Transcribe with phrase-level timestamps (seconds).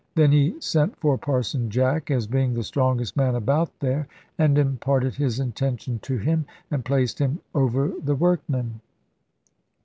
[0.15, 5.13] Then he sent for Parson Jack, as being the strongest man about there, and imparted
[5.13, 8.81] his intention to him, and placed him over the workmen.